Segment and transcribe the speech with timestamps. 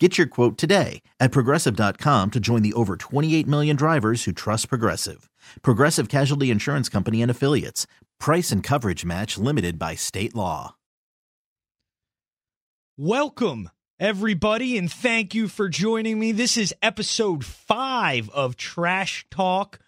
[0.00, 4.68] Get your quote today at progressive.com to join the over 28 million drivers who trust
[4.68, 5.30] Progressive.
[5.62, 7.86] Progressive Casualty Insurance Company and Affiliates.
[8.18, 10.74] Price and coverage match limited by state law.
[12.96, 13.70] Welcome,
[14.00, 16.32] everybody, and thank you for joining me.
[16.32, 19.78] This is episode five of Trash Talk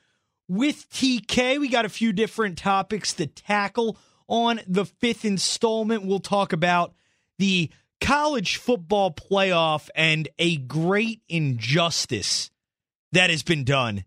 [0.49, 1.59] with TK.
[1.59, 6.05] We got a few different topics to tackle on the fifth installment.
[6.05, 6.95] We'll talk about
[7.39, 12.51] the college football playoff and a great injustice
[13.13, 14.05] that has been done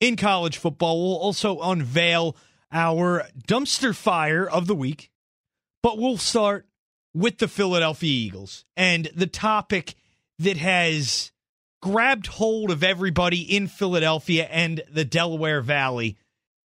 [0.00, 1.00] in college football.
[1.02, 2.36] We'll also unveil
[2.70, 5.10] our dumpster fire of the week,
[5.82, 6.66] but we'll start
[7.14, 9.94] with the Philadelphia Eagles and the topic
[10.40, 11.32] that has
[11.80, 16.16] grabbed hold of everybody in Philadelphia and the Delaware Valley,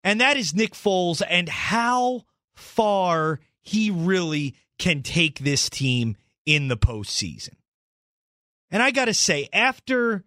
[0.05, 6.69] and that is Nick Foles and how far he really can take this team in
[6.69, 7.55] the postseason.
[8.71, 10.25] And I got to say, after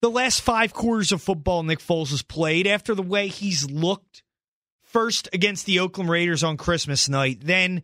[0.00, 4.22] the last five quarters of football Nick Foles has played, after the way he's looked,
[4.82, 7.82] first against the Oakland Raiders on Christmas night, then,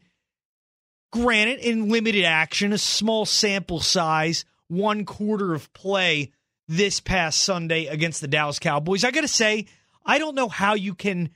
[1.13, 6.33] granted, in limited action, a small sample size, one quarter of play
[6.69, 9.03] this past Sunday against the Dallas Cowboys.
[9.03, 9.67] I got to say,
[10.07, 11.31] I don't know how you can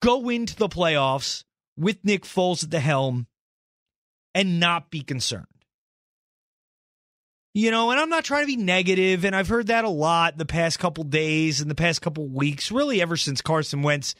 [0.00, 1.44] go into the playoffs
[1.76, 3.26] with Nick Foles at the helm
[4.34, 5.46] and not be concerned.
[7.54, 10.38] You know, and I'm not trying to be negative, and I've heard that a lot
[10.38, 14.14] the past couple days and the past couple weeks, really ever since Carson Wentz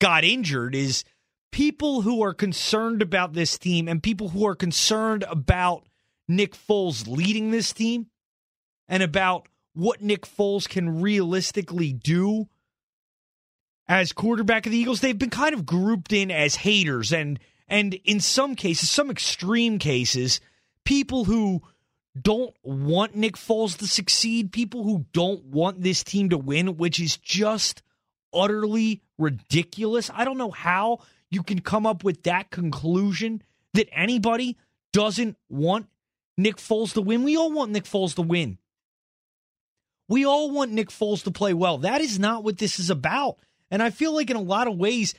[0.00, 1.02] got injured, is
[1.50, 5.88] people who are concerned about this team and people who are concerned about
[6.28, 8.06] Nick Foles leading this team
[8.86, 12.48] and about what Nick Foles can realistically do
[13.88, 17.38] as quarterback of the Eagles, they've been kind of grouped in as haters and
[17.68, 20.40] and in some cases, some extreme cases,
[20.84, 21.62] people who
[22.20, 26.98] don't want Nick Foles to succeed, people who don't want this team to win, which
[26.98, 27.82] is just
[28.32, 30.10] utterly ridiculous.
[30.12, 33.42] I don't know how you can come up with that conclusion
[33.74, 34.56] that anybody
[34.92, 35.86] doesn't want
[36.36, 37.24] Nick Foles to win.
[37.24, 38.58] We all want Nick Foles to win.
[40.08, 41.78] We all want Nick Foles to play well.
[41.78, 43.36] That is not what this is about.
[43.70, 45.14] And I feel like in a lot of ways,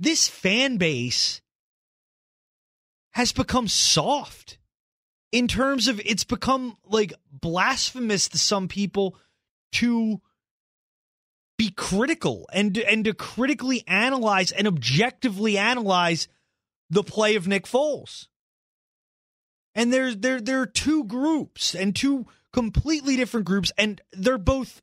[0.00, 1.42] this fan base
[3.14, 4.58] has become soft
[5.32, 9.16] in terms of it's become like blasphemous to some people
[9.72, 10.20] to
[11.56, 16.28] be critical and and to critically analyze and objectively analyze
[16.90, 18.26] the play of Nick Foles.
[19.74, 24.82] And there's there there are two groups and two completely different groups and they're both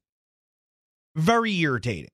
[1.15, 2.11] very irritating.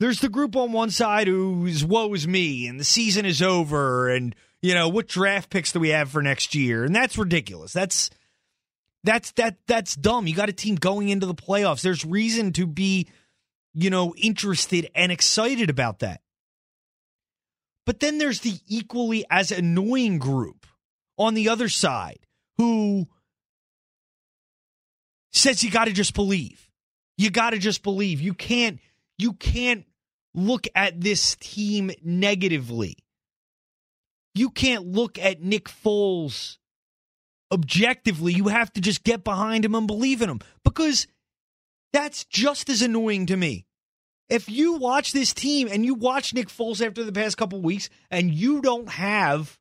[0.00, 4.08] There's the group on one side who's woe is me and the season is over
[4.08, 7.72] and you know what draft picks do we have for next year and that's ridiculous.
[7.72, 8.10] That's
[9.04, 10.26] that's that that's dumb.
[10.26, 11.82] You got a team going into the playoffs.
[11.82, 13.08] There's reason to be
[13.74, 16.20] you know interested and excited about that.
[17.86, 20.66] But then there's the equally as annoying group
[21.16, 22.18] on the other side
[22.58, 23.08] who
[25.32, 26.68] says you got to just believe.
[27.16, 28.20] You got to just believe.
[28.20, 28.78] You can't
[29.18, 29.84] you can't
[30.34, 32.96] look at this team negatively.
[34.34, 36.58] You can't look at Nick Foles
[37.50, 38.32] objectively.
[38.32, 41.06] You have to just get behind him and believe in him because
[41.92, 43.66] that's just as annoying to me.
[44.28, 47.88] If you watch this team and you watch Nick Foles after the past couple weeks
[48.10, 49.58] and you don't have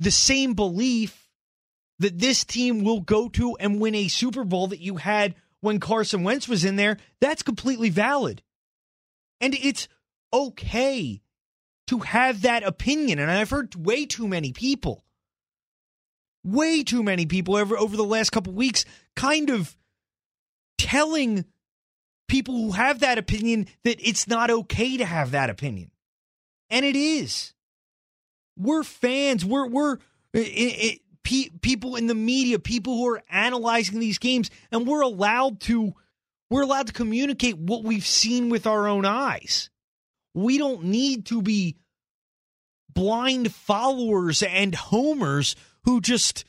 [0.00, 1.28] the same belief
[1.98, 5.80] that this team will go to and win a Super Bowl that you had when
[5.80, 8.42] Carson Wentz was in there, that's completely valid.
[9.40, 9.88] And it's
[10.32, 11.20] okay
[11.88, 13.18] to have that opinion.
[13.18, 15.04] And I've heard way too many people,
[16.44, 18.84] way too many people over, over the last couple weeks
[19.16, 19.76] kind of
[20.76, 21.44] telling
[22.28, 25.90] people who have that opinion that it's not okay to have that opinion.
[26.70, 27.54] And it is.
[28.56, 29.44] We're fans.
[29.44, 29.94] We're, we're,
[30.34, 35.02] it, it, pe- people in the media, people who are analyzing these games, and we're
[35.02, 35.94] allowed to
[36.50, 39.68] we're allowed to communicate what we've seen with our own eyes.
[40.34, 41.76] We don't need to be
[42.88, 46.44] blind followers and homers who just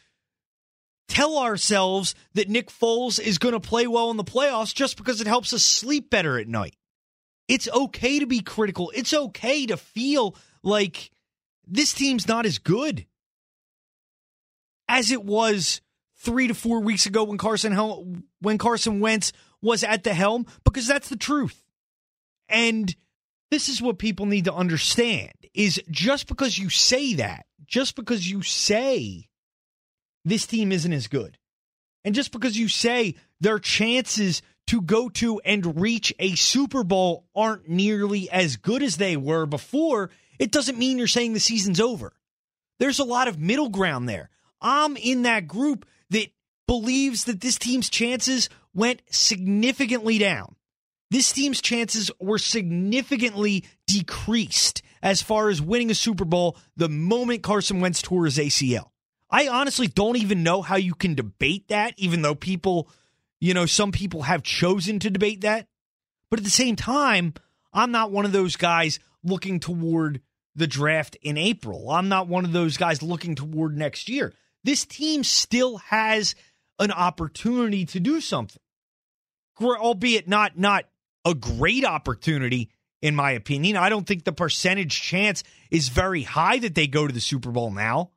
[1.10, 5.20] tell ourselves that Nick Foles is going to play well in the playoffs just because
[5.20, 6.76] it helps us sleep better at night.
[7.48, 8.92] It's okay to be critical.
[8.96, 11.10] It's okay to feel like
[11.68, 13.06] this team's not as good
[14.90, 15.80] as it was
[16.18, 18.06] three to four weeks ago when Carson Hel-
[18.42, 19.32] when Carson Wentz
[19.62, 21.64] was at the helm, because that's the truth.
[22.50, 22.94] And
[23.52, 28.30] this is what people need to understand is just because you say that, just because
[28.30, 29.30] you say
[30.26, 31.38] this team isn't as good,
[32.04, 37.26] and just because you say their chances to go to and reach a Super Bowl
[37.36, 40.10] aren't nearly as good as they were before,
[40.40, 42.14] it doesn't mean you're saying the season's over.
[42.80, 44.30] There's a lot of middle ground there.
[44.62, 46.28] I'm in that group that
[46.68, 50.56] believes that this team's chances went significantly down.
[51.12, 57.42] This team's chances were significantly decreased as far as winning a Super Bowl the moment
[57.42, 58.90] Carson Wentz tore his ACL.
[59.32, 62.90] I honestly don't even know how you can debate that, even though people,
[63.40, 65.68] you know, some people have chosen to debate that.
[66.30, 67.34] But at the same time,
[67.74, 70.22] I'm not one of those guys looking toward
[70.56, 71.90] the draft in April.
[71.90, 74.34] I'm not one of those guys looking toward next year.
[74.64, 76.36] This team still has
[76.80, 78.62] an opportunity to do something,
[79.62, 80.86] albeit not not
[81.26, 82.70] a great opportunity
[83.02, 83.78] in my opinion.
[83.78, 87.52] I don't think the percentage chance is very high that they go to the Super
[87.52, 88.12] Bowl now,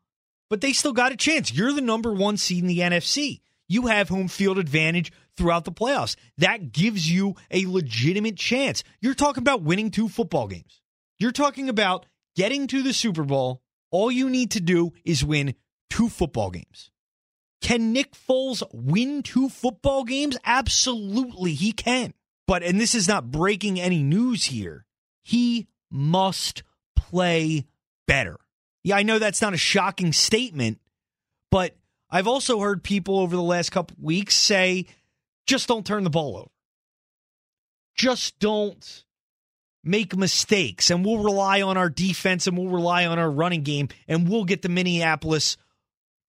[0.50, 1.52] but they still got a chance.
[1.52, 3.40] You're the number one seed in the NFC.
[3.68, 6.16] You have home field advantage throughout the playoffs.
[6.38, 8.84] That gives you a legitimate chance.
[9.00, 10.80] You're talking about winning two football games.
[11.18, 12.06] You're talking about
[12.36, 13.62] getting to the Super Bowl.
[13.90, 15.54] All you need to do is win
[15.92, 16.90] two football games.
[17.60, 20.38] Can Nick Foles win two football games?
[20.42, 22.14] Absolutely, he can.
[22.46, 24.86] But, and this is not breaking any news here,
[25.20, 26.62] he must
[26.96, 27.66] play
[28.08, 28.38] better.
[28.82, 30.80] Yeah, I know that's not a shocking statement,
[31.50, 31.76] but
[32.10, 34.86] I've also heard people over the last couple weeks say,
[35.46, 36.50] just don't turn the ball over.
[37.94, 39.04] Just don't
[39.84, 43.88] make mistakes, and we'll rely on our defense and we'll rely on our running game,
[44.08, 45.58] and we'll get to Minneapolis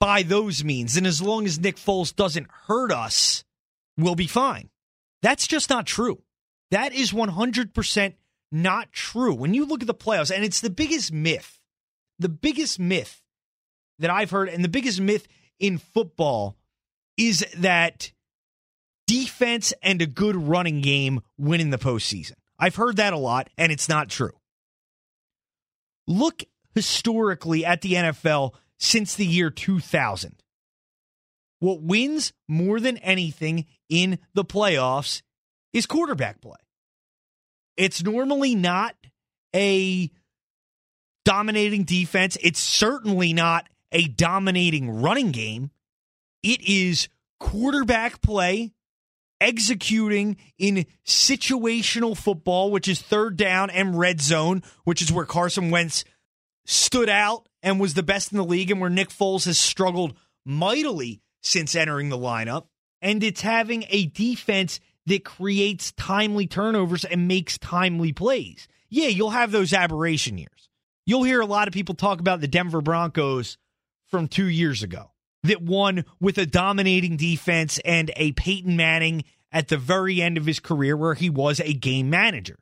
[0.03, 0.97] by those means.
[0.97, 3.45] And as long as Nick Foles doesn't hurt us,
[3.97, 4.69] we'll be fine.
[5.21, 6.21] That's just not true.
[6.71, 8.13] That is 100%
[8.51, 9.33] not true.
[9.33, 11.57] When you look at the playoffs, and it's the biggest myth,
[12.19, 13.21] the biggest myth
[13.99, 15.25] that I've heard, and the biggest myth
[15.57, 16.57] in football
[17.15, 18.11] is that
[19.07, 22.33] defense and a good running game win in the postseason.
[22.59, 24.33] I've heard that a lot, and it's not true.
[26.09, 26.43] Look
[26.75, 30.35] historically at the NFL since the year 2000.
[31.59, 35.21] What wins more than anything in the playoffs
[35.71, 36.57] is quarterback play.
[37.77, 38.95] It's normally not
[39.55, 40.11] a
[41.25, 42.37] dominating defense.
[42.41, 45.71] It's certainly not a dominating running game.
[46.43, 47.07] It is
[47.39, 48.73] quarterback play
[49.39, 55.69] executing in situational football, which is third down and red zone, which is where Carson
[55.69, 56.05] Wentz
[56.65, 60.17] stood out and was the best in the league and where Nick Foles has struggled
[60.45, 62.65] mightily since entering the lineup.
[63.01, 68.67] And it's having a defense that creates timely turnovers and makes timely plays.
[68.89, 70.69] Yeah, you'll have those aberration years.
[71.05, 73.57] You'll hear a lot of people talk about the Denver Broncos
[74.07, 75.11] from two years ago
[75.43, 80.45] that won with a dominating defense and a Peyton Manning at the very end of
[80.45, 82.57] his career where he was a game manager.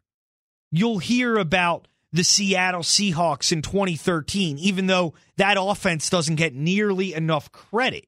[0.72, 7.14] You'll hear about the Seattle Seahawks in 2013, even though that offense doesn't get nearly
[7.14, 8.06] enough credit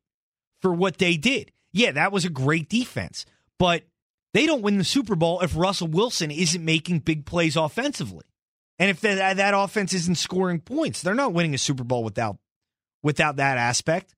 [0.62, 1.52] for what they did.
[1.72, 3.26] Yeah, that was a great defense,
[3.58, 3.84] but
[4.34, 8.26] they don't win the Super Bowl if Russell Wilson isn't making big plays offensively.
[8.80, 12.38] And if that, that offense isn't scoring points, they're not winning a Super Bowl without
[13.02, 14.16] without that aspect.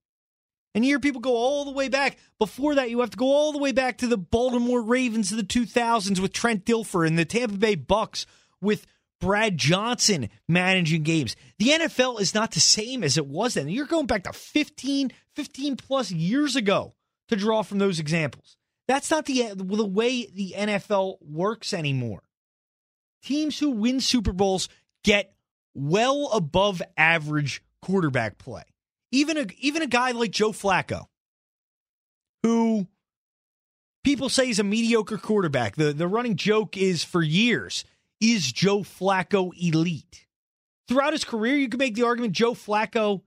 [0.74, 2.18] And you hear people go all the way back.
[2.38, 5.38] Before that, you have to go all the way back to the Baltimore Ravens of
[5.38, 8.26] the 2000s with Trent Dilfer and the Tampa Bay Bucks
[8.62, 8.86] with
[9.26, 11.36] Brad Johnson managing games.
[11.58, 13.68] The NFL is not the same as it was then.
[13.70, 16.94] You're going back to 15, 15 plus years ago
[17.30, 18.56] to draw from those examples.
[18.88, 22.22] That's not the the way the NFL works anymore.
[23.24, 24.70] Teams who win Super Bowls
[25.04, 25.34] get
[25.74, 28.62] well above average quarterback play.
[29.12, 31.06] Even a even a guy like Joe Flacco,
[32.44, 32.86] who
[34.04, 35.78] people say is a mediocre quarterback.
[35.78, 37.86] The the running joke is for years
[38.20, 40.28] is Joe Flacco elite?
[40.88, 43.22] Throughout his career, you could make the argument Joe Flacco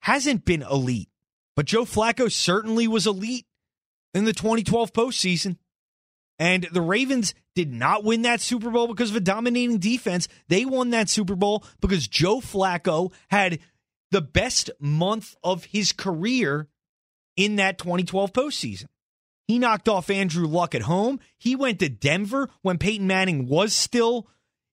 [0.00, 1.08] hasn't been elite,
[1.56, 3.46] but Joe Flacco certainly was elite
[4.12, 5.56] in the 2012 postseason.
[6.38, 10.26] And the Ravens did not win that Super Bowl because of a dominating defense.
[10.48, 13.60] They won that Super Bowl because Joe Flacco had
[14.10, 16.68] the best month of his career
[17.36, 18.86] in that 2012 postseason.
[19.46, 21.20] He knocked off Andrew Luck at home.
[21.36, 24.28] He went to Denver when Peyton Manning was still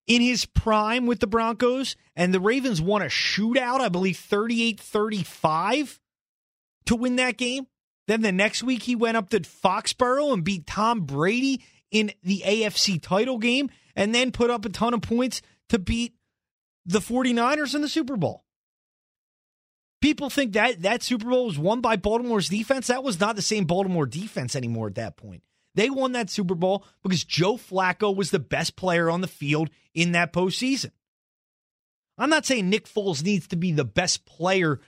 [0.08, 4.80] in his prime with the Broncos, and the Ravens won a shootout, I believe 38
[4.80, 6.00] 35
[6.86, 7.68] to win that game.
[8.08, 12.44] Then the next week, he went up to Foxborough and beat Tom Brady in the
[12.46, 16.16] AFC title game, and then put up a ton of points to beat
[16.86, 18.44] the 49ers in the Super Bowl.
[20.01, 22.88] People think that that Super Bowl was won by Baltimore's defense.
[22.88, 25.43] That was not the same Baltimore defense anymore at that point.
[25.75, 29.70] They won that Super Bowl because Joe Flacco was the best player on the field
[29.93, 30.91] in that postseason.
[32.17, 34.81] I'm not saying Nick Foles needs to be the best player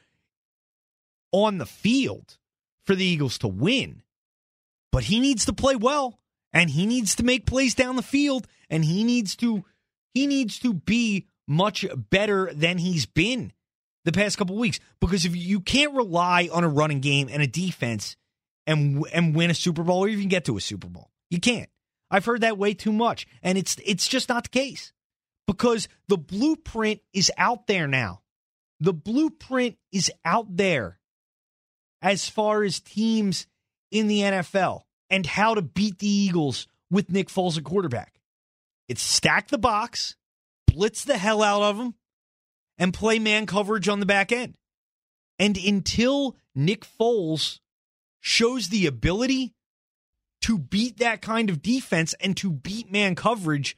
[1.31, 2.37] on the field
[2.85, 4.01] for the Eagles to win,
[4.91, 6.19] but he needs to play well
[6.51, 9.63] and he needs to make plays down the field and he needs to
[10.13, 13.51] he needs to be much better than he's been
[14.05, 17.47] the past couple weeks because if you can't rely on a running game and a
[17.47, 18.15] defense
[18.67, 21.11] and and win a Super Bowl or even get to a Super Bowl.
[21.29, 21.69] You can't.
[22.11, 24.93] I've heard that way too much and it's it's just not the case.
[25.45, 28.21] Because the blueprint is out there now.
[28.79, 30.99] The blueprint is out there
[32.01, 33.47] as far as teams
[33.91, 38.19] in the NFL and how to beat the Eagles with Nick Foles at quarterback.
[38.87, 40.15] It's stack the box,
[40.67, 41.95] blitz the hell out of them,
[42.77, 44.55] and play man coverage on the back end.
[45.39, 47.59] And until Nick Foles
[48.19, 49.53] shows the ability
[50.41, 53.77] to beat that kind of defense and to beat man coverage,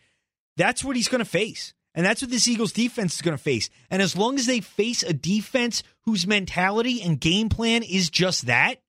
[0.58, 1.74] that's what he's going to face.
[1.94, 3.70] And that's what this Eagles defense is going to face.
[3.90, 8.48] And as long as they face a defense whose mentality and game plan is just
[8.48, 8.82] that,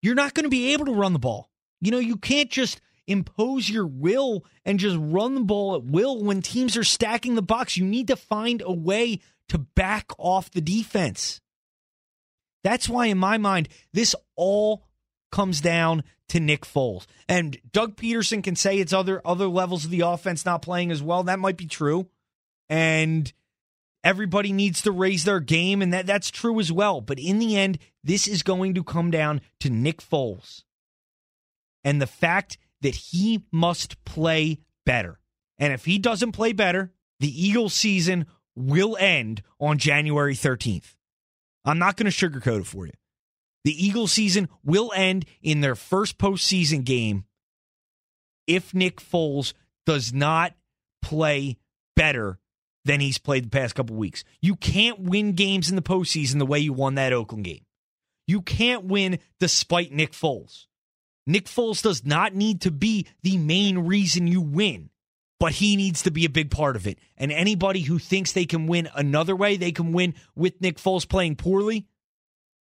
[0.00, 1.50] you're not going to be able to run the ball.
[1.80, 2.80] You know, you can't just
[3.12, 7.42] impose your will and just run the ball at will when teams are stacking the
[7.42, 7.76] box.
[7.76, 11.40] You need to find a way to back off the defense.
[12.64, 14.84] That's why, in my mind, this all
[15.30, 17.06] comes down to Nick Foles.
[17.28, 21.02] And Doug Pederson can say it's other other levels of the offense not playing as
[21.02, 21.24] well.
[21.24, 22.08] That might be true.
[22.68, 23.32] And
[24.04, 27.00] everybody needs to raise their game, and that, that's true as well.
[27.00, 30.64] But in the end, this is going to come down to Nick Foles
[31.84, 35.18] and the fact that he must play better.
[35.58, 40.94] And if he doesn't play better, the Eagles season will end on January 13th.
[41.64, 42.92] I'm not going to sugarcoat it for you.
[43.64, 47.24] The Eagles season will end in their first postseason game
[48.46, 49.54] if Nick Foles
[49.86, 50.54] does not
[51.00, 51.58] play
[51.94, 52.38] better
[52.84, 54.24] than he's played the past couple weeks.
[54.40, 57.64] You can't win games in the postseason the way you won that Oakland game.
[58.26, 60.66] You can't win despite Nick Foles.
[61.26, 64.90] Nick Foles does not need to be the main reason you win,
[65.38, 66.98] but he needs to be a big part of it.
[67.16, 71.08] And anybody who thinks they can win another way, they can win with Nick Foles
[71.08, 71.86] playing poorly,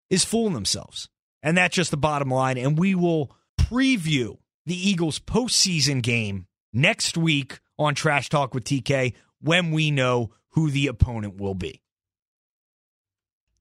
[0.09, 1.09] is fooling themselves.
[1.41, 2.57] And that's just the bottom line.
[2.57, 9.13] And we will preview the Eagles postseason game next week on Trash Talk with TK
[9.41, 11.81] when we know who the opponent will be.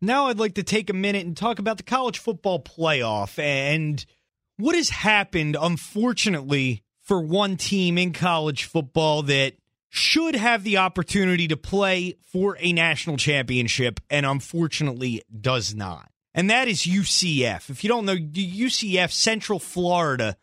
[0.01, 4.05] Now, I'd like to take a minute and talk about the college football playoff and
[4.59, 9.55] what has happened, unfortunately, for one team in college football that
[9.89, 16.11] should have the opportunity to play for a national championship and unfortunately does not.
[16.35, 17.71] And that is UCF.
[17.71, 20.37] If you don't know, UCF Central Florida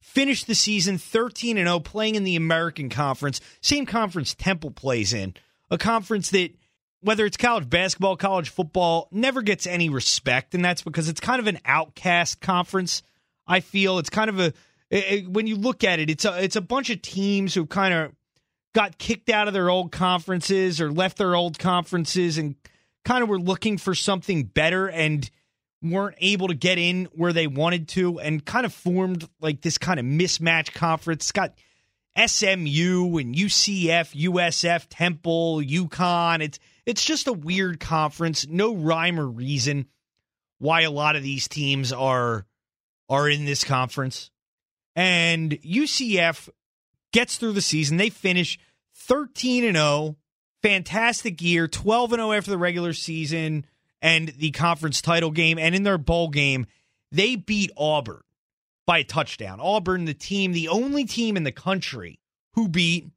[0.00, 5.12] finished the season 13 and 0 playing in the American Conference, same conference Temple plays
[5.12, 5.34] in,
[5.70, 6.50] a conference that
[7.00, 11.40] whether it's college basketball, college football, never gets any respect and that's because it's kind
[11.40, 13.02] of an outcast conference
[13.52, 14.54] I feel it's kind of a
[14.90, 17.92] it, when you look at it, it's a it's a bunch of teams who kind
[17.92, 18.12] of
[18.74, 22.54] got kicked out of their old conferences or left their old conferences and
[23.04, 25.30] kind of were looking for something better and
[25.82, 29.76] weren't able to get in where they wanted to and kind of formed like this
[29.76, 31.24] kind of mismatch conference.
[31.24, 31.54] It's got
[32.16, 36.42] SMU and UCF, USF, Temple, UConn.
[36.42, 38.46] It's it's just a weird conference.
[38.48, 39.88] No rhyme or reason
[40.58, 42.46] why a lot of these teams are
[43.12, 44.30] are in this conference.
[44.96, 46.48] And UCF
[47.12, 47.98] gets through the season.
[47.98, 48.58] They finish
[48.96, 50.16] 13 and 0.
[50.62, 53.66] Fantastic year, 12 and 0 after the regular season
[54.00, 55.58] and the conference title game.
[55.58, 56.66] And in their bowl game,
[57.10, 58.22] they beat Auburn
[58.86, 59.60] by a touchdown.
[59.60, 62.18] Auburn, the team, the only team in the country
[62.54, 63.10] who beat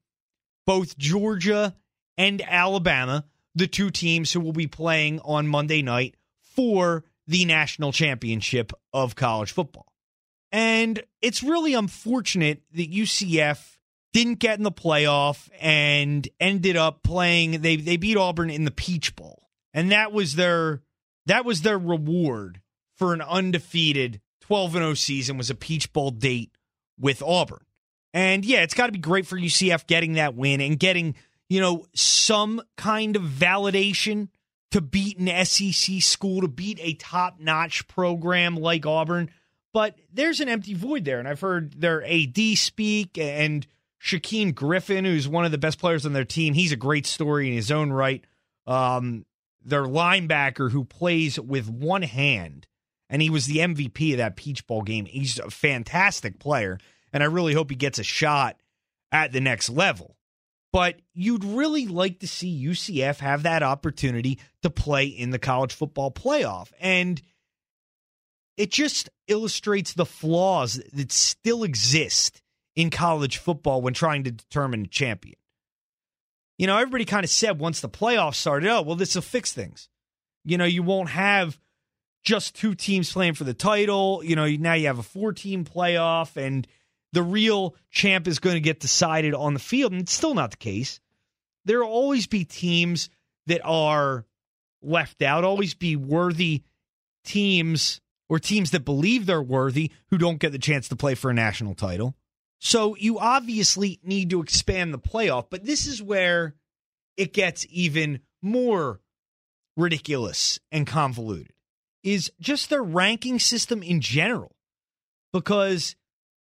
[0.66, 1.74] both Georgia
[2.18, 3.24] and Alabama,
[3.54, 9.16] the two teams who will be playing on Monday night for the national championship of
[9.16, 9.92] college football.
[10.52, 13.78] And it's really unfortunate that UCF
[14.14, 18.72] didn't get in the playoff and ended up playing they they beat Auburn in the
[18.72, 19.50] Peach Bowl.
[19.74, 20.82] And that was their
[21.26, 22.62] that was their reward
[22.96, 26.52] for an undefeated 12 0 season was a Peach Bowl date
[27.00, 27.66] with Auburn.
[28.14, 31.16] And yeah, it's got to be great for UCF getting that win and getting,
[31.50, 34.30] you know, some kind of validation
[34.72, 39.30] to beat an SEC school, to beat a top notch program like Auburn.
[39.74, 41.20] But there's an empty void there.
[41.20, 43.66] And I've heard their AD speak and
[44.02, 46.54] Shaquem Griffin, who's one of the best players on their team.
[46.54, 48.24] He's a great story in his own right.
[48.68, 49.26] Um,
[49.64, 52.68] their linebacker who plays with one hand,
[53.10, 55.06] and he was the MVP of that Peach Bowl game.
[55.06, 56.80] He's a fantastic player
[57.16, 58.58] and I really hope he gets a shot
[59.10, 60.15] at the next level.
[60.76, 65.74] But you'd really like to see UCF have that opportunity to play in the college
[65.74, 66.74] football playoff.
[66.82, 67.22] And
[68.58, 72.42] it just illustrates the flaws that still exist
[72.76, 75.38] in college football when trying to determine a champion.
[76.58, 79.54] You know, everybody kind of said once the playoffs started, oh, well, this will fix
[79.54, 79.88] things.
[80.44, 81.58] You know, you won't have
[82.22, 84.22] just two teams playing for the title.
[84.26, 86.68] You know, now you have a four team playoff and
[87.16, 89.94] the real champ is going to get decided on the field.
[89.94, 91.00] And it's still not the case.
[91.64, 93.10] There will always be teams
[93.48, 94.26] that are
[94.84, 96.64] left out, always be worthy
[97.24, 101.32] teams or teams that believe they're worthy who don't get the chance to play for
[101.32, 102.16] a national title.
[102.60, 106.54] So you obviously need to expand the playoff, but this is where
[107.16, 109.00] it gets even more
[109.78, 111.54] ridiculous and convoluted
[112.04, 114.52] is just their ranking system in general.
[115.32, 115.96] Because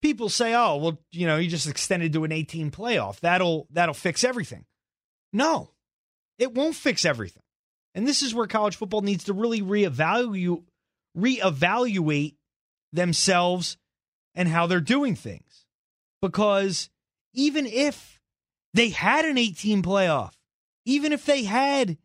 [0.05, 3.19] people say, "Oh, well, you know, you just extended to an 18 playoff.
[3.21, 4.65] That'll that'll fix everything."
[5.33, 5.71] No.
[6.37, 7.41] It won't fix everything.
[7.95, 10.63] And this is where college football needs to really reevaluate
[11.17, 12.35] reevaluate
[12.93, 13.77] themselves
[14.35, 15.65] and how they're doing things.
[16.21, 16.89] Because
[17.33, 18.19] even if
[18.73, 20.33] they had an 18 playoff,
[20.85, 21.97] even if they had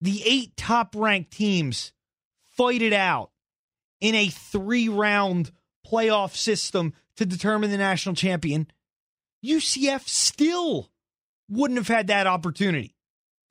[0.00, 1.92] the eight top ranked teams
[2.56, 3.30] fight it out
[4.00, 5.50] in a three round
[5.86, 8.66] playoff system to determine the national champion,
[9.44, 10.90] UCF still
[11.50, 12.96] wouldn't have had that opportunity.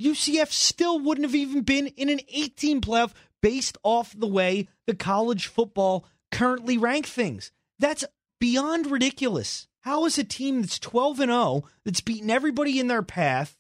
[0.02, 4.96] UCF still wouldn't have even been in an 18 playoff based off the way the
[4.96, 7.52] college football currently rank things.
[7.78, 8.04] That's
[8.40, 9.68] beyond ridiculous.
[9.82, 13.56] How is a team that's 12 and 0, that's beaten everybody in their path,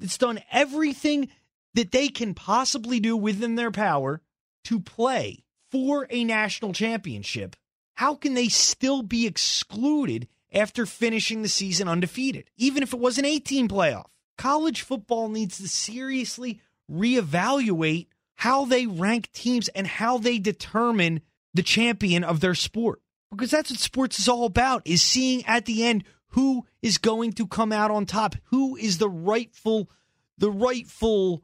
[0.00, 1.28] that's done everything
[1.74, 4.22] that they can possibly do within their power
[4.64, 7.54] to play for a national championship
[7.96, 13.18] how can they still be excluded after finishing the season undefeated, even if it was
[13.18, 14.06] an 18 playoff?
[14.38, 18.06] College football needs to seriously reevaluate
[18.36, 21.20] how they rank teams and how they determine
[21.54, 23.00] the champion of their sport.
[23.30, 27.32] Because that's what sports is all about, is seeing at the end who is going
[27.32, 29.90] to come out on top, who is the rightful
[30.38, 31.42] the rightful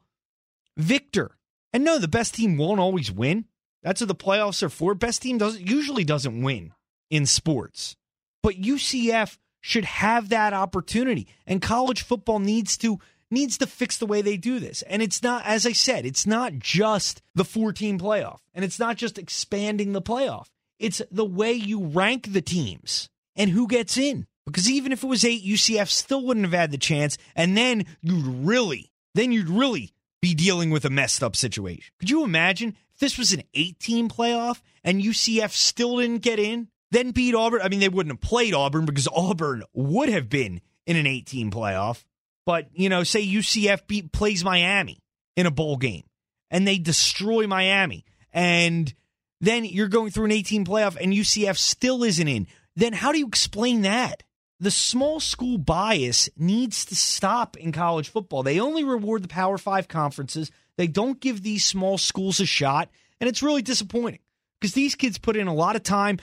[0.76, 1.38] victor.
[1.72, 3.46] And no, the best team won't always win.
[3.82, 4.94] That's what the playoffs are for.
[4.94, 6.72] Best team doesn't usually doesn't win
[7.10, 7.96] in sports.
[8.42, 11.28] But UCF should have that opportunity.
[11.46, 12.98] And college football needs to
[13.30, 14.82] needs to fix the way they do this.
[14.82, 18.38] And it's not as I said, it's not just the 14 playoff.
[18.54, 20.46] And it's not just expanding the playoff.
[20.78, 24.26] It's the way you rank the teams and who gets in.
[24.44, 27.86] Because even if it was 8, UCF still wouldn't have had the chance and then
[28.00, 31.92] you'd really then you'd really be dealing with a messed up situation.
[31.98, 37.10] Could you imagine this was an 18 playoff and UCF still didn't get in, then
[37.10, 37.60] beat Auburn.
[37.62, 41.50] I mean, they wouldn't have played Auburn because Auburn would have been in an 18
[41.50, 42.04] playoff.
[42.44, 45.02] But, you know, say UCF beat, plays Miami
[45.36, 46.04] in a bowl game
[46.50, 48.04] and they destroy Miami.
[48.32, 48.92] And
[49.40, 52.46] then you're going through an 18 playoff and UCF still isn't in.
[52.76, 54.22] Then how do you explain that?
[54.62, 58.42] The small school bias needs to stop in college football.
[58.42, 62.90] They only reward the Power Five conferences they don't give these small schools a shot,
[63.20, 64.20] and it's really disappointing
[64.60, 66.18] because these kids put in a lot of time.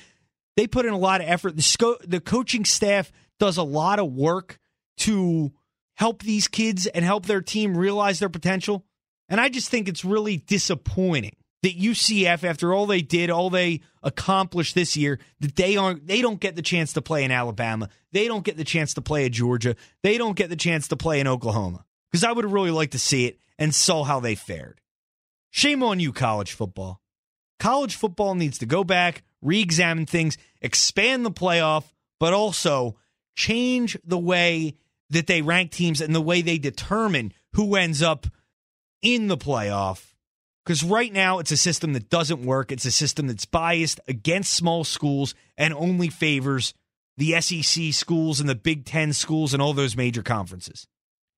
[0.58, 1.56] They put in a lot of effort.
[1.56, 4.60] The, sco- the coaching staff does a lot of work
[4.98, 5.52] to
[5.96, 8.86] help these kids and help their team realize their potential.
[9.30, 13.82] And I just think it's really disappointing that UCF, after all they did, all they
[14.04, 17.90] accomplished this year, that they aren't they don't get the chance to play in Alabama.
[18.12, 19.76] They don't get the chance to play at Georgia.
[20.04, 21.86] They don't get the chance to play in Oklahoma.
[22.12, 24.82] Because I would really liked to see it and saw how they fared.
[25.52, 27.02] Shame on you, college football.
[27.60, 31.84] College football needs to go back, re examine things, expand the playoff,
[32.20, 32.98] but also
[33.36, 34.76] change the way
[35.10, 38.28] that they rank teams and the way they determine who ends up
[39.02, 40.14] in the playoff.
[40.70, 42.72] Because right now, it's a system that doesn't work.
[42.72, 46.76] It's a system that's biased against small schools and only favors
[47.18, 50.86] the SEC schools and the Big Ten schools and all those major conferences.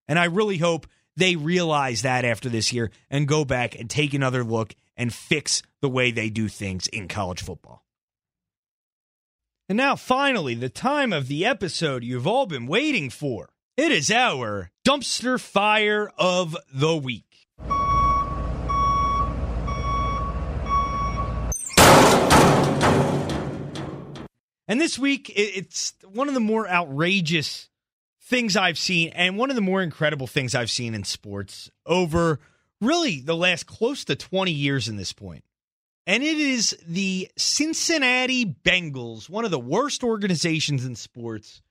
[0.05, 4.13] And I really hope they realize that after this year and go back and take
[4.13, 7.85] another look and fix the way they do things in college football.
[9.69, 13.47] And now, finally, the time of the episode you've all been waiting for.
[13.77, 17.30] It is our dumpster fire of the week.
[24.71, 27.67] And this week, it's one of the more outrageous
[28.21, 32.39] things I've seen, and one of the more incredible things I've seen in sports over
[32.79, 35.43] really the last close to 20 years in this point.
[36.07, 41.61] And it is the Cincinnati Bengals, one of the worst organizations in sports.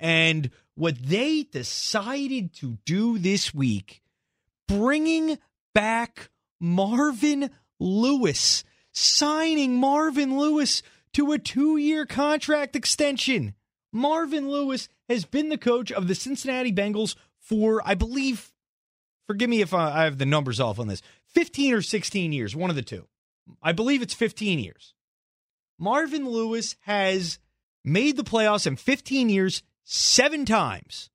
[0.00, 4.02] And what they decided to do this week,
[4.66, 5.38] bringing
[5.76, 10.82] back Marvin Lewis, signing Marvin Lewis
[11.18, 13.52] to a two year contract extension.
[13.92, 18.52] Marvin Lewis has been the coach of the Cincinnati Bengals for, I believe,
[19.26, 21.02] forgive me if I have the numbers off on this,
[21.34, 23.08] 15 or 16 years, one of the two.
[23.60, 24.94] I believe it's 15 years.
[25.76, 27.40] Marvin Lewis has
[27.84, 31.10] made the playoffs in 15 years seven times.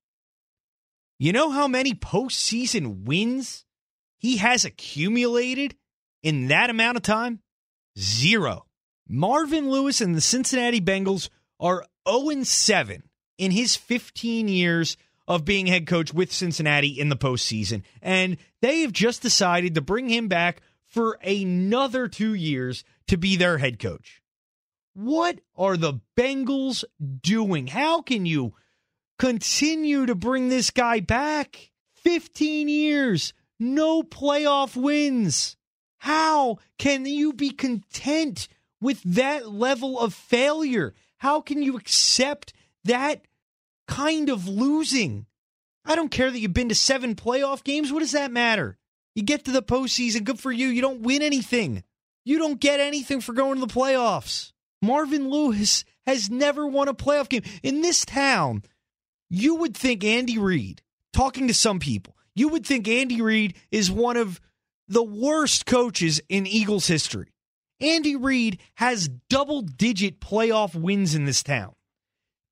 [1.18, 3.63] You know how many postseason wins
[4.18, 5.78] he has accumulated
[6.24, 7.39] in that amount of time?
[7.98, 8.66] Zero.
[9.13, 13.04] Marvin Lewis and the Cincinnati Bengals are 0 7
[13.38, 14.97] in his 15 years
[15.28, 17.84] of being head coach with Cincinnati in the postseason.
[18.02, 23.36] And they have just decided to bring him back for another two years to be
[23.36, 24.23] their head coach.
[24.95, 26.84] What are the Bengals
[27.21, 27.67] doing?
[27.67, 28.56] How can you
[29.19, 31.69] continue to bring this guy back?
[31.97, 35.56] 15 years, no playoff wins.
[35.99, 38.47] How can you be content
[38.84, 40.93] with that level of failure?
[41.17, 43.26] How can you accept that
[43.88, 45.26] kind of losing?
[45.86, 47.91] I don't care that you've been to seven playoff games.
[47.91, 48.78] What does that matter?
[49.15, 50.67] You get to the postseason, good for you.
[50.67, 51.84] You don't win anything.
[52.26, 54.52] You don't get anything for going to the playoffs.
[54.82, 57.43] Marvin Lewis has never won a playoff game.
[57.63, 58.63] In this town,
[59.30, 63.91] you would think Andy Reid, talking to some people, you would think Andy Reid is
[63.91, 64.41] one of
[64.88, 67.33] the worst coaches in Eagles history.
[67.80, 71.74] Andy Reid has double digit playoff wins in this town.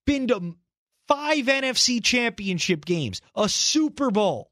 [0.05, 0.55] Been to
[1.07, 4.51] five NFC championship games, a Super Bowl.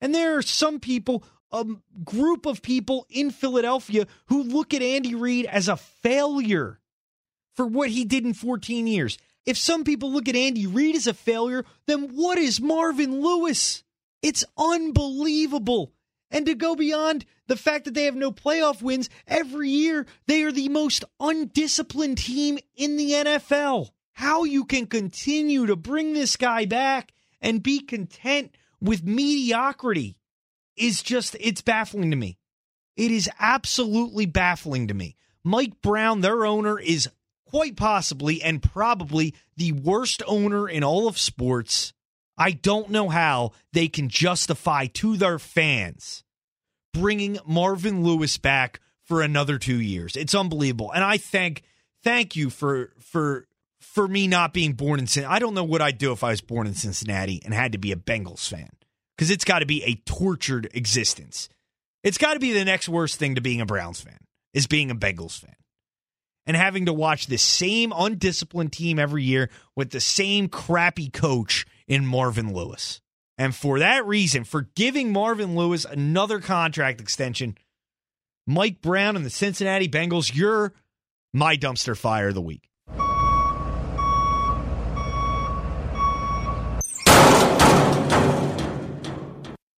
[0.00, 1.66] And there are some people, a
[2.04, 6.80] group of people in Philadelphia who look at Andy Reid as a failure
[7.56, 9.18] for what he did in 14 years.
[9.44, 13.82] If some people look at Andy Reid as a failure, then what is Marvin Lewis?
[14.22, 15.92] It's unbelievable.
[16.30, 20.42] And to go beyond the fact that they have no playoff wins every year, they
[20.42, 23.90] are the most undisciplined team in the NFL.
[24.12, 30.16] How you can continue to bring this guy back and be content with mediocrity
[30.76, 32.38] is just, it's baffling to me.
[32.96, 35.16] It is absolutely baffling to me.
[35.44, 37.08] Mike Brown, their owner, is
[37.46, 41.92] quite possibly and probably the worst owner in all of sports.
[42.38, 46.22] I don't know how they can justify to their fans
[46.94, 50.16] bringing Marvin Lewis back for another 2 years.
[50.16, 50.92] It's unbelievable.
[50.92, 51.62] And I thank
[52.02, 53.46] thank you for for
[53.80, 55.34] for me not being born in Cincinnati.
[55.34, 57.78] I don't know what I'd do if I was born in Cincinnati and had to
[57.78, 58.70] be a Bengals fan
[59.16, 61.48] cuz it's got to be a tortured existence.
[62.04, 64.18] It's got to be the next worst thing to being a Browns fan
[64.54, 65.56] is being a Bengals fan
[66.46, 71.66] and having to watch the same undisciplined team every year with the same crappy coach
[71.88, 73.00] in Marvin Lewis.
[73.36, 77.56] And for that reason, for giving Marvin Lewis another contract extension,
[78.46, 80.74] Mike Brown and the Cincinnati Bengals, you're
[81.32, 82.68] my dumpster fire of the week.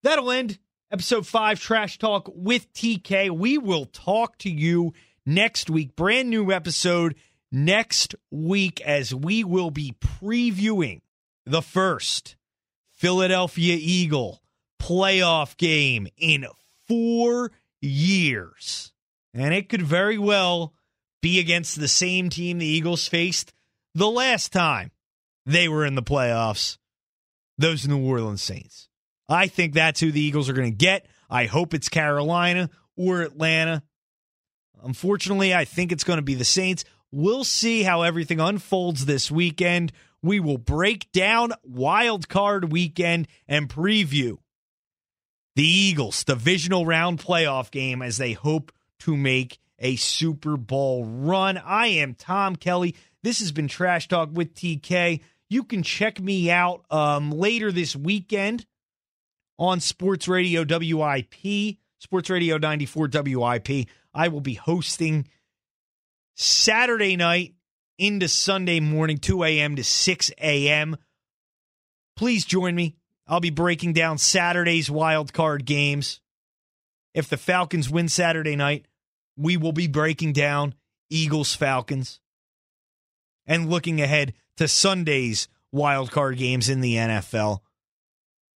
[0.03, 0.59] That'll end
[0.91, 3.31] episode five Trash Talk with TK.
[3.31, 4.95] We will talk to you
[5.27, 5.95] next week.
[5.95, 7.17] Brand new episode
[7.53, 11.01] next week as we will be previewing
[11.51, 12.37] the first
[12.93, 14.41] Philadelphia Eagle
[14.81, 16.47] playoff game in
[16.87, 18.93] four years.
[19.35, 20.75] And it could very well
[21.23, 23.53] be against the same team the Eagles faced
[23.95, 24.91] the last time
[25.45, 26.79] they were in the playoffs,
[27.59, 28.89] those New Orleans Saints.
[29.29, 31.07] I think that's who the Eagles are going to get.
[31.29, 33.83] I hope it's Carolina or Atlanta.
[34.83, 36.85] Unfortunately, I think it's going to be the Saints.
[37.13, 39.93] We'll see how everything unfolds this weekend.
[40.23, 44.39] We will break down wild card weekend and preview
[45.57, 51.59] the Eagles divisional round playoff game as they hope to make a Super Bowl run.
[51.59, 52.95] I am Tom Kelly.
[53.23, 55.21] This has been Trash Talk with TK.
[55.49, 58.67] You can check me out um, later this weekend
[59.59, 63.89] on Sports Radio WIP, Sports Radio 94 WIP.
[64.15, 65.27] I will be hosting
[66.37, 67.55] Saturday night
[68.01, 69.77] into Sunday morning, 2 a.m.
[69.77, 70.97] to 6 a.m.
[72.17, 72.97] Please join me.
[73.29, 76.21] I'll be breaking down Saturday's wild card games.
[77.15, 78.87] If the Falcons win Saturday night,
[79.37, 80.75] we will be breaking down
[81.11, 82.21] Eagles Falcons
[83.47, 87.61] and looking ahead to Sunday's wild card games in the NFL.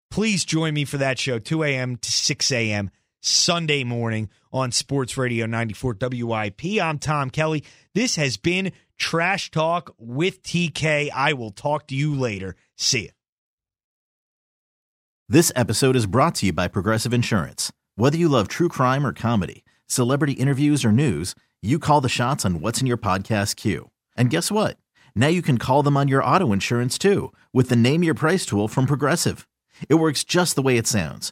[0.10, 1.97] Please join me for that show, 2 a.m.
[1.97, 2.91] to 6 a.m.
[3.25, 6.81] Sunday morning on Sports Radio 94 WIP.
[6.81, 7.63] I'm Tom Kelly.
[7.95, 11.09] This has been Trash Talk with TK.
[11.09, 12.57] I will talk to you later.
[12.75, 13.09] See you.
[15.29, 17.71] This episode is brought to you by Progressive Insurance.
[17.95, 22.43] Whether you love true crime or comedy, celebrity interviews or news, you call the shots
[22.43, 23.89] on what's in your podcast queue.
[24.17, 24.75] And guess what?
[25.15, 28.45] Now you can call them on your auto insurance too with the Name Your Price
[28.45, 29.47] tool from Progressive.
[29.88, 31.31] It works just the way it sounds.